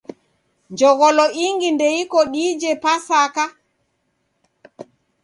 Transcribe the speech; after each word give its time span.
Jogholo 0.77 1.25
ingi 1.45 1.69
ndeiko 1.75 2.19
diije 2.33 2.71
Pasaka? 2.83 3.43